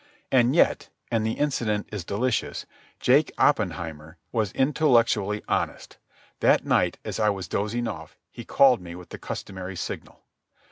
[0.31, 5.99] And yet—and the incident is delicious—Jake Oppenheimer was intellectually honest.
[6.39, 10.23] That night, as I was dozing off, he called me with the customary signal.